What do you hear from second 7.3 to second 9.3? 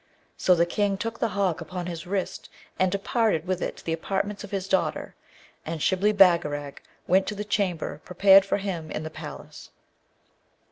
the chamber prepared for him in the